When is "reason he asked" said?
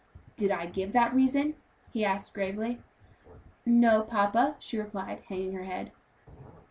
1.13-2.33